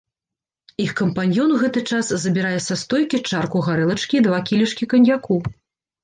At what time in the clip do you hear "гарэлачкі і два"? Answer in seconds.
3.67-4.39